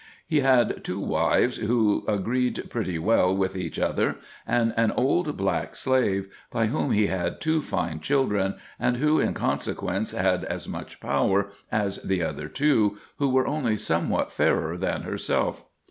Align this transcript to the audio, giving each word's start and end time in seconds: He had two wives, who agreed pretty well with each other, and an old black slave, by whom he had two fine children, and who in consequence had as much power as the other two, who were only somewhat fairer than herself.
He 0.27 0.39
had 0.39 0.83
two 0.83 0.99
wives, 0.99 1.57
who 1.57 2.03
agreed 2.07 2.71
pretty 2.71 2.97
well 2.97 3.37
with 3.37 3.55
each 3.55 3.77
other, 3.77 4.15
and 4.47 4.73
an 4.75 4.89
old 4.93 5.37
black 5.37 5.75
slave, 5.75 6.27
by 6.49 6.65
whom 6.65 6.89
he 6.89 7.05
had 7.05 7.39
two 7.39 7.61
fine 7.61 7.99
children, 7.99 8.55
and 8.79 8.97
who 8.97 9.19
in 9.19 9.35
consequence 9.35 10.09
had 10.09 10.43
as 10.45 10.67
much 10.67 10.99
power 11.01 11.51
as 11.71 11.97
the 12.01 12.23
other 12.23 12.47
two, 12.47 12.97
who 13.17 13.29
were 13.29 13.45
only 13.45 13.77
somewhat 13.77 14.31
fairer 14.31 14.75
than 14.75 15.03
herself. 15.03 15.65